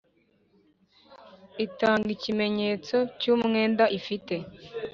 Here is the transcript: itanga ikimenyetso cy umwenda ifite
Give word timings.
itanga 1.65 2.09
ikimenyetso 2.15 2.97
cy 3.19 3.27
umwenda 3.35 3.83
ifite 3.99 4.35